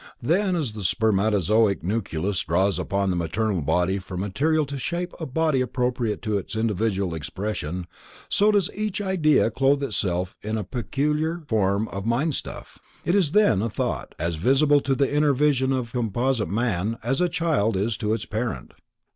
[0.19, 5.27] Then, as the spermatozoic nucleus draws upon the maternal body for material to shape a
[5.27, 7.85] body appropriate to its individual expression,
[8.27, 12.79] so does each idea clothe itself in a peculiar form of mindstuff.
[13.05, 17.21] It is then a thought, as visible to the inner vision of composite man, as
[17.21, 18.73] a child is to its parent.